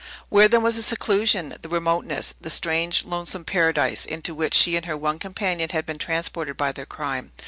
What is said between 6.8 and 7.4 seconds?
crime?